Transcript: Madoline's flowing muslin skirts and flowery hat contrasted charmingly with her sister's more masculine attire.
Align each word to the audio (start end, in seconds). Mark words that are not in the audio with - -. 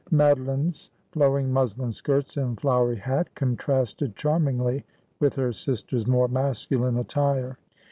Madoline's 0.09 0.89
flowing 1.11 1.53
muslin 1.53 1.91
skirts 1.91 2.35
and 2.35 2.59
flowery 2.59 2.95
hat 2.97 3.35
contrasted 3.35 4.15
charmingly 4.15 4.83
with 5.19 5.35
her 5.35 5.53
sister's 5.53 6.07
more 6.07 6.27
masculine 6.27 6.97
attire. 6.97 7.55